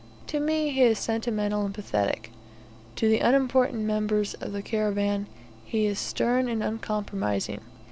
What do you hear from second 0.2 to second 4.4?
To me he is sentimental and pathetic; to the unimportant members